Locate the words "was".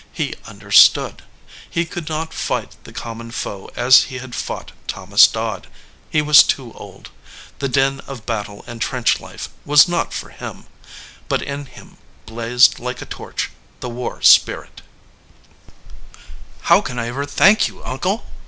6.23-6.41, 9.63-9.87